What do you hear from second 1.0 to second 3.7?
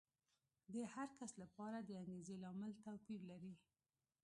کس لپاره د انګېزې لامل توپیر لري.